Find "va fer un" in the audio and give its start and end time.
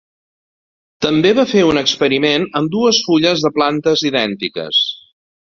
1.41-1.81